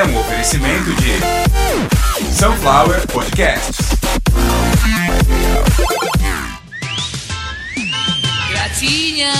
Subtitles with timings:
[0.00, 3.76] é um oferecimento de Sunflower Podcasts.
[8.48, 9.32] Gracinha,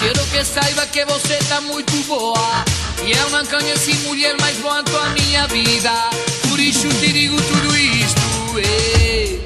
[0.00, 2.64] quero que saiba que você tá muito boa.
[3.04, 5.92] E eu não conheci mulher mais boa em tua minha vida.
[6.48, 8.20] Por isso te digo tudo isto.
[8.58, 9.41] É.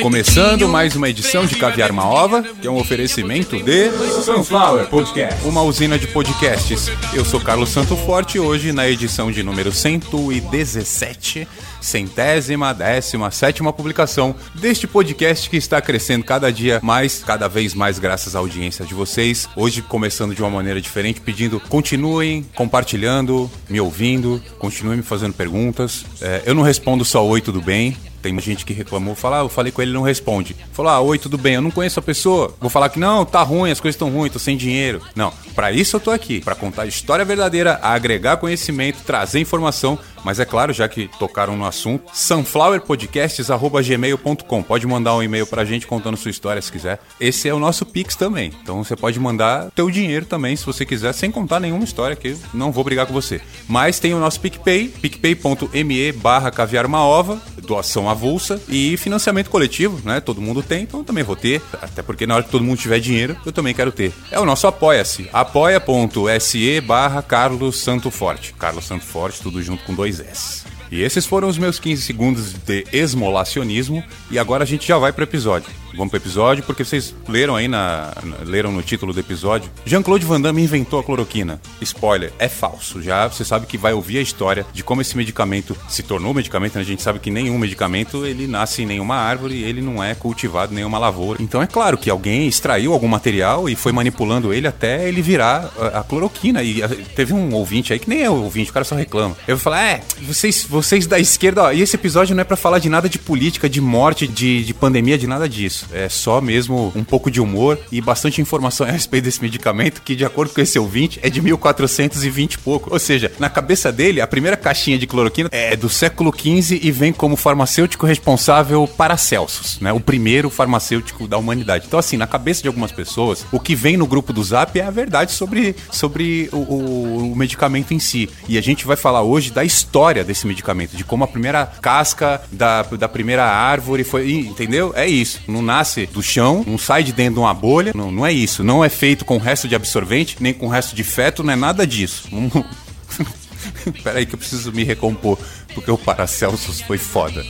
[0.00, 3.62] Começando mais uma edição de Caviar libras uma de Ova, peitinho, que é um oferecimento
[3.62, 3.90] de
[4.24, 5.46] Sunflower Podcast.
[5.46, 6.86] uma usina de podcasts.
[7.12, 11.46] Eu sou Carlos Santo Forte e hoje na edição de número 117,
[11.82, 17.98] centésima, décima, sétima publicação deste podcast que está crescendo cada dia mais, cada vez mais
[17.98, 19.50] graças à audiência de vocês.
[19.54, 26.06] Hoje começando de uma maneira diferente, pedindo continuem compartilhando, me ouvindo, continuem me fazendo perguntas.
[26.22, 27.96] É, eu não respondo só oi, tudo bem.
[28.22, 30.54] Tem gente que reclamou, fala, ah, eu falei com ele, ele não responde.
[30.72, 32.54] Falou, ah, oi, tudo bem, eu não conheço a pessoa.
[32.60, 35.02] Vou falar que não, tá ruim, as coisas estão ruins, tô sem dinheiro.
[35.16, 39.98] Não, pra isso eu tô aqui, pra contar a história verdadeira, agregar conhecimento, trazer informação,
[40.24, 44.62] mas é claro, já que tocaram no assunto, sunflowerpodcasts@gmail.com.
[44.62, 47.00] Pode mandar um e-mail pra gente contando sua história se quiser.
[47.20, 48.52] Esse é o nosso Pix também.
[48.62, 52.28] Então você pode mandar teu dinheiro também se você quiser, sem contar nenhuma história que
[52.28, 53.40] eu não vou brigar com você.
[53.68, 60.00] Mas tem o nosso PicPay, picpay.me barra caviar uma ova, doação avulsa e financiamento coletivo,
[60.04, 60.20] né?
[60.20, 61.62] Todo mundo tem, então eu também vou ter.
[61.80, 64.12] Até porque na hora que todo mundo tiver dinheiro, eu também quero ter.
[64.30, 68.54] É o nosso Apoia-se, apoia.se barra Carlos Santo Forte.
[68.54, 70.64] Carlos Santo Forte, tudo junto com dois S.
[70.90, 75.12] E esses foram os meus 15 segundos de esmolacionismo e agora a gente já vai
[75.12, 75.81] pro episódio.
[75.94, 78.12] Vamos pro episódio porque vocês leram aí na,
[78.44, 79.70] leram no título do episódio.
[79.84, 81.60] Jean-Claude Van Damme inventou a cloroquina.
[81.80, 83.02] Spoiler, é falso.
[83.02, 86.76] Já você sabe que vai ouvir a história de como esse medicamento se tornou medicamento,
[86.76, 86.80] né?
[86.80, 90.72] A gente sabe que nenhum medicamento ele nasce em nenhuma árvore, ele não é cultivado
[90.72, 91.42] em nenhuma lavoura.
[91.42, 95.70] Então é claro que alguém extraiu algum material e foi manipulando ele até ele virar
[95.78, 96.62] a, a cloroquina.
[96.62, 99.36] E a- teve um ouvinte aí que nem é ouvinte, o cara só reclama.
[99.46, 102.56] Eu vou falar, é, vocês, vocês da esquerda, ó, e esse episódio não é pra
[102.56, 105.81] falar de nada de política, de morte, de, de pandemia, de nada disso.
[105.92, 110.14] É só mesmo um pouco de humor e bastante informação a respeito desse medicamento que,
[110.14, 112.92] de acordo com esse ouvinte, é de 1420 e pouco.
[112.92, 116.90] Ou seja, na cabeça dele, a primeira caixinha de cloroquina é do século XV e
[116.90, 119.92] vem como farmacêutico responsável Paracelsus, né?
[119.92, 121.84] O primeiro farmacêutico da humanidade.
[121.86, 124.84] Então, assim, na cabeça de algumas pessoas, o que vem no grupo do Zap é
[124.84, 128.28] a verdade sobre, sobre o, o- o medicamento em si.
[128.48, 132.40] E a gente vai falar hoje da história desse medicamento, de como a primeira casca
[132.50, 134.30] da, da primeira árvore foi.
[134.32, 134.92] Entendeu?
[134.96, 135.40] É isso.
[135.48, 137.92] Não nasce do chão, não sai de dentro de uma bolha.
[137.94, 138.62] Não, não é isso.
[138.62, 141.86] Não é feito com resto de absorvente, nem com resto de feto, não é nada
[141.86, 142.28] disso.
[142.30, 142.52] Vamos-
[144.04, 145.38] Pera aí que eu preciso me recompor,
[145.74, 147.42] porque o Paracelsus foi foda.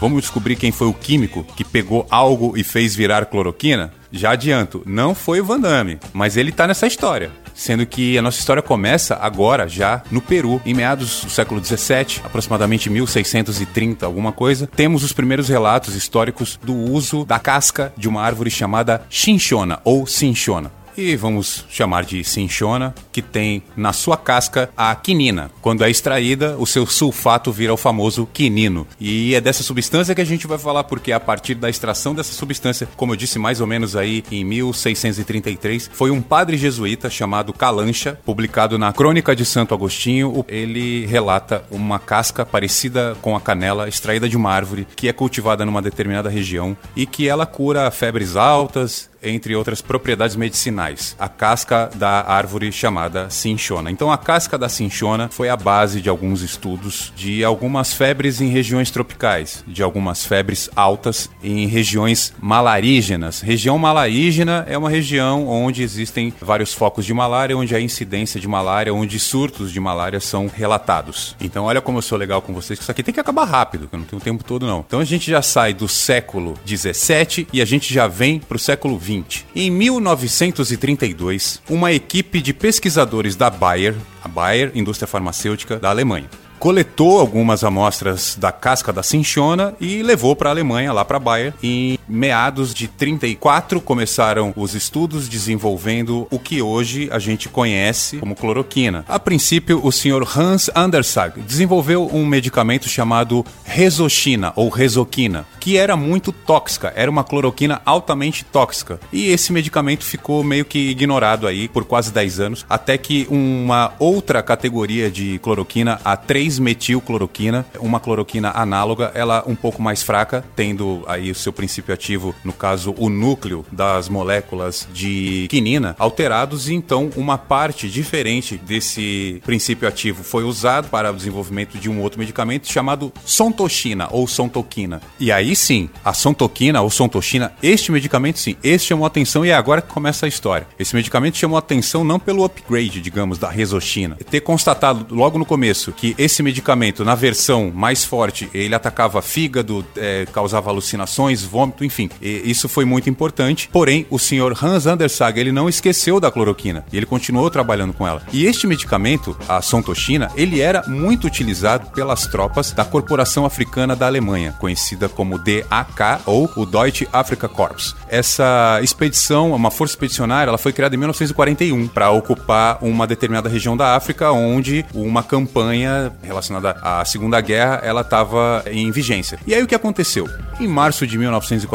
[0.00, 3.92] Vamos descobrir quem foi o químico que pegou algo e fez virar cloroquina?
[4.12, 7.30] Já adianto, não foi o Van Damme, mas ele tá nessa história.
[7.58, 12.22] Sendo que a nossa história começa agora, já no Peru, em meados do século 17,
[12.24, 14.68] aproximadamente 1630, alguma coisa.
[14.68, 20.06] Temos os primeiros relatos históricos do uso da casca de uma árvore chamada chinchona ou
[20.06, 25.48] cinchona e vamos chamar de cinchona, que tem na sua casca a quinina.
[25.62, 28.84] Quando é extraída, o seu sulfato vira o famoso quinino.
[28.98, 32.32] E é dessa substância que a gente vai falar, porque a partir da extração dessa
[32.32, 37.52] substância, como eu disse mais ou menos aí em 1633, foi um padre jesuíta chamado
[37.52, 40.44] Calancha, publicado na Crônica de Santo Agostinho.
[40.48, 45.64] Ele relata uma casca parecida com a canela, extraída de uma árvore que é cultivada
[45.64, 51.90] numa determinada região e que ela cura febres altas, entre outras propriedades medicinais, a casca
[51.94, 53.90] da árvore chamada cinchona.
[53.90, 58.48] Então, a casca da cinchona foi a base de alguns estudos de algumas febres em
[58.48, 63.40] regiões tropicais, de algumas febres altas em regiões malarígenas.
[63.40, 68.48] Região malarígena é uma região onde existem vários focos de malária, onde a incidência de
[68.48, 71.36] malária, onde surtos de malária são relatados.
[71.40, 73.88] Então, olha como eu sou legal com vocês, que isso aqui tem que acabar rápido,
[73.88, 74.84] que eu não tenho tempo todo não.
[74.86, 78.60] Então, a gente já sai do século 17 e a gente já vem para o
[78.60, 79.07] século 20.
[79.54, 86.28] Em 1932, uma equipe de pesquisadores da Bayer, a Bayer, indústria farmacêutica da Alemanha,
[86.58, 91.54] coletou algumas amostras da casca da cinchona e levou para a Alemanha, lá para Bayer.
[91.62, 98.34] Em meados de 34 começaram os estudos desenvolvendo o que hoje a gente conhece como
[98.34, 99.04] cloroquina.
[99.08, 105.96] A princípio, o senhor Hans Andersag desenvolveu um medicamento chamado Resoxina ou Resoquina, que era
[105.96, 108.98] muito tóxica, era uma cloroquina altamente tóxica.
[109.12, 113.92] E esse medicamento ficou meio que ignorado aí por quase 10 anos, até que uma
[113.98, 121.04] outra categoria de cloroquina, a 3-metilcloroquina, uma cloroquina análoga, ela um pouco mais fraca, tendo
[121.06, 126.68] aí o seu princípio ativo ativo, no caso o núcleo das moléculas de quinina, alterados
[126.68, 132.00] e então uma parte diferente desse princípio ativo foi usado para o desenvolvimento de um
[132.00, 135.00] outro medicamento chamado sontoxina ou sontoquina.
[135.18, 139.54] E aí sim, a sontoquina ou sontoxina, este medicamento sim, este chamou atenção e é
[139.54, 140.66] agora que começa a história.
[140.78, 144.16] Esse medicamento chamou atenção não pelo upgrade, digamos, da resoxina.
[144.30, 149.84] Ter constatado logo no começo que esse medicamento, na versão mais forte, ele atacava fígado,
[149.96, 152.10] é, causava alucinações, vômito, enfim.
[152.20, 153.68] Isso foi muito importante.
[153.72, 158.06] Porém, o senhor Hans Andersag, ele não esqueceu da cloroquina e ele continuou trabalhando com
[158.06, 158.22] ela.
[158.32, 164.06] E este medicamento, a sontoxina, ele era muito utilizado pelas tropas da Corporação Africana da
[164.06, 167.96] Alemanha, conhecida como DAK ou o Deutsche Afrika Corps.
[168.08, 173.76] Essa expedição, uma força expedicionária, ela foi criada em 1941 para ocupar uma determinada região
[173.76, 179.38] da África onde uma campanha relacionada à Segunda Guerra ela estava em vigência.
[179.46, 180.28] E aí o que aconteceu?
[180.60, 181.16] Em março de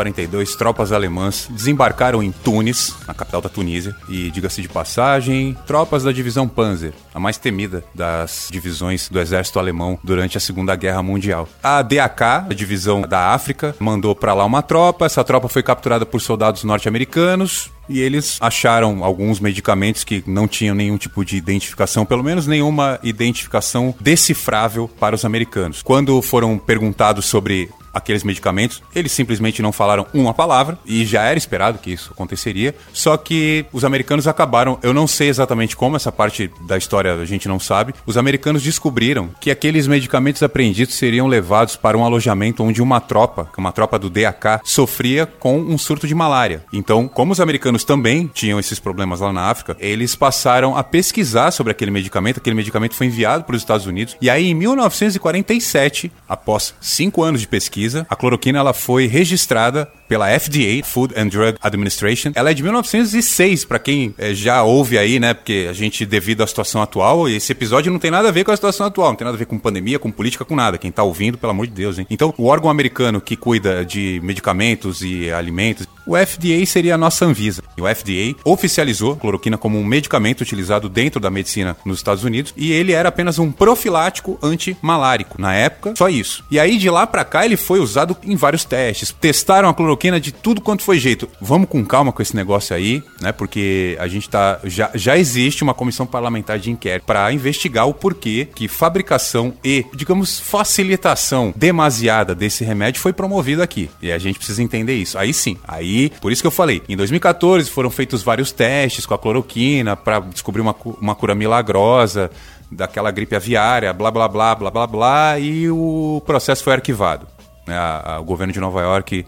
[0.03, 6.03] 1942, tropas alemãs desembarcaram em Tunis, na capital da Tunísia, e diga-se de passagem, tropas
[6.03, 11.01] da divisão Panzer, a mais temida das divisões do exército alemão durante a Segunda Guerra
[11.01, 11.47] Mundial.
[11.61, 16.05] A DAK, a divisão da África, mandou para lá uma tropa, essa tropa foi capturada
[16.05, 22.05] por soldados norte-americanos, e eles acharam alguns medicamentos que não tinham nenhum tipo de identificação,
[22.05, 25.81] pelo menos nenhuma identificação decifrável para os americanos.
[25.81, 31.37] Quando foram perguntados sobre aqueles medicamentos, eles simplesmente não falaram uma palavra e já era
[31.37, 32.73] esperado que isso aconteceria.
[32.91, 37.25] Só que os americanos acabaram, eu não sei exatamente como essa parte da história a
[37.25, 37.93] gente não sabe.
[38.05, 43.49] Os americanos descobriram que aqueles medicamentos apreendidos seriam levados para um alojamento onde uma tropa,
[43.57, 46.63] uma tropa do DAK, sofria com um surto de malária.
[46.73, 51.51] Então, como os americanos também tinham esses problemas lá na África, eles passaram a pesquisar
[51.51, 52.37] sobre aquele medicamento.
[52.37, 57.41] Aquele medicamento foi enviado para os Estados Unidos e aí em 1947, após cinco anos
[57.41, 58.05] de pesquisa pesquisa.
[58.09, 62.31] A cloroquina ela foi registrada pela FDA, Food and Drug Administration.
[62.35, 65.33] Ela é de 1906, para quem é, já ouve aí, né?
[65.33, 68.51] Porque a gente, devido à situação atual, esse episódio não tem nada a ver com
[68.51, 70.77] a situação atual, não tem nada a ver com pandemia, com política, com nada.
[70.77, 72.07] Quem tá ouvindo, pelo amor de Deus, hein?
[72.09, 77.25] Então, o órgão americano que cuida de medicamentos e alimentos, o FDA seria a nossa
[77.25, 77.63] Anvisa.
[77.79, 82.53] O FDA oficializou a cloroquina como um medicamento utilizado dentro da medicina nos Estados Unidos
[82.57, 85.41] e ele era apenas um profilático antimalárico.
[85.41, 86.43] Na época, só isso.
[86.51, 89.15] E aí, de lá para cá, ele foi usado em vários testes.
[89.19, 91.29] Testaram a cloroquina cloroquina de tudo quanto foi jeito.
[91.39, 93.31] Vamos com calma com esse negócio aí, né?
[93.31, 94.59] Porque a gente tá.
[94.63, 99.85] Já, já existe uma comissão parlamentar de inquérito para investigar o porquê que fabricação e,
[99.93, 103.89] digamos, facilitação demasiada desse remédio foi promovida aqui.
[104.01, 105.17] E a gente precisa entender isso.
[105.17, 109.13] Aí sim, aí, por isso que eu falei, em 2014 foram feitos vários testes com
[109.13, 112.31] a cloroquina para descobrir uma, uma cura milagrosa
[112.71, 117.27] daquela gripe aviária, blá blá blá blá blá blá, e o processo foi arquivado.
[117.67, 117.77] Né?
[118.19, 119.25] O governo de Nova York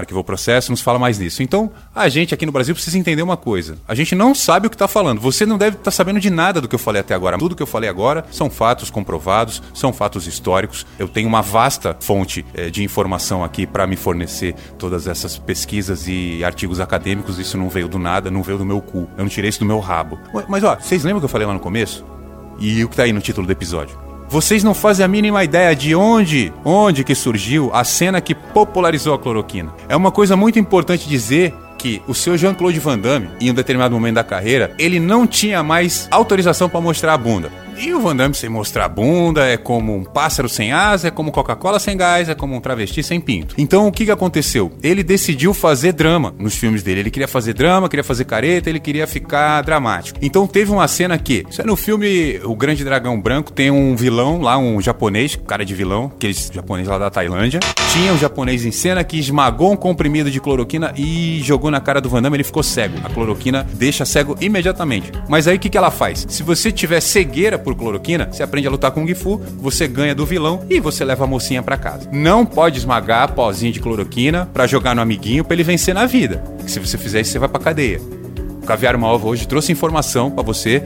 [0.00, 1.42] arquivou o processo, nos fala mais nisso.
[1.42, 3.78] Então, a gente aqui no Brasil precisa entender uma coisa.
[3.86, 5.20] A gente não sabe o que está falando.
[5.20, 7.38] Você não deve estar tá sabendo de nada do que eu falei até agora.
[7.38, 10.86] Tudo que eu falei agora são fatos comprovados, são fatos históricos.
[10.98, 16.06] Eu tenho uma vasta fonte é, de informação aqui para me fornecer todas essas pesquisas
[16.06, 17.38] e artigos acadêmicos.
[17.38, 19.08] Isso não veio do nada, não veio do meu cu.
[19.16, 20.18] Eu não tirei isso do meu rabo.
[20.48, 22.04] Mas ó, vocês lembram que eu falei lá no começo?
[22.58, 24.07] E o que está aí no título do episódio?
[24.28, 29.14] Vocês não fazem a mínima ideia de onde, onde que surgiu a cena que popularizou
[29.14, 29.72] a cloroquina.
[29.88, 33.94] É uma coisa muito importante dizer que o seu Jean-Claude Van Damme, em um determinado
[33.94, 37.50] momento da carreira, ele não tinha mais autorização para mostrar a bunda.
[37.80, 41.10] E o Van Damme sem mostrar a bunda é como um pássaro sem asa, é
[41.12, 43.54] como Coca-Cola sem gás, é como um travesti sem pinto.
[43.56, 44.72] Então o que, que aconteceu?
[44.82, 47.00] Ele decidiu fazer drama nos filmes dele.
[47.00, 50.18] Ele queria fazer drama, queria fazer careta, ele queria ficar dramático.
[50.20, 53.94] Então teve uma cena que, isso é no filme O Grande Dragão Branco, tem um
[53.94, 57.60] vilão lá, um japonês, cara de vilão, aqueles japonês lá da Tailândia.
[57.92, 62.00] Tinha um japonês em cena que esmagou um comprimido de cloroquina e jogou na cara
[62.00, 62.98] do Van Damme, ele ficou cego.
[63.04, 65.12] A cloroquina deixa cego imediatamente.
[65.28, 66.26] Mas aí o que, que ela faz?
[66.28, 70.14] Se você tiver cegueira por cloroquina, você aprende a lutar com o Gifu, você ganha
[70.14, 72.08] do vilão e você leva a mocinha para casa.
[72.10, 76.42] Não pode esmagar pozinho de cloroquina para jogar no amiguinho para ele vencer na vida.
[76.66, 78.00] se você fizer isso, você vai pra cadeia.
[78.62, 80.82] O Caviar Uma Ova hoje trouxe informação para você.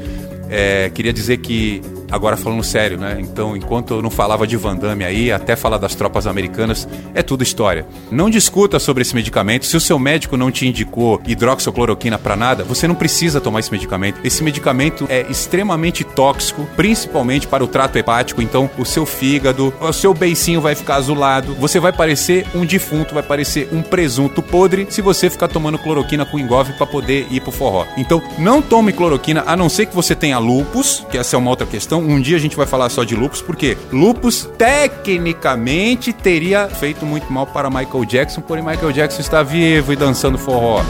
[0.51, 1.81] É, queria dizer que
[2.13, 3.17] Agora falando sério, né?
[3.19, 7.23] Então, enquanto eu não falava de Van Damme aí, até falar das tropas americanas, é
[7.23, 7.87] tudo história.
[8.11, 9.65] Não discuta sobre esse medicamento.
[9.65, 13.73] Se o seu médico não te indicou hidroxicloroquina para nada, você não precisa tomar esse
[13.73, 14.21] medicamento.
[14.23, 18.43] Esse medicamento é extremamente tóxico, principalmente para o trato hepático.
[18.43, 21.55] Então, o seu fígado, o seu beicinho vai ficar azulado.
[21.55, 26.27] Você vai parecer um defunto, vai parecer um presunto podre se você ficar tomando cloroquina
[26.27, 27.87] com engove para poder ir pro forró.
[27.97, 31.49] Então, não tome cloroquina a não ser que você tenha lupus, que essa é uma
[31.49, 36.69] outra questão um dia a gente vai falar só de lupus, porque lupus tecnicamente teria
[36.69, 40.83] feito muito mal para Michael Jackson, porém Michael Jackson está vivo e dançando forró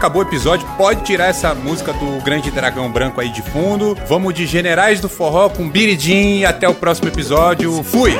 [0.00, 3.94] acabou o episódio, pode tirar essa música do Grande Dragão Branco aí de fundo.
[4.08, 6.42] Vamos de Generais do Forró com Biridim.
[6.44, 7.82] Até o próximo episódio.
[7.82, 8.14] Fui!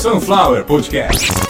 [0.00, 1.49] Sunflower Podcast.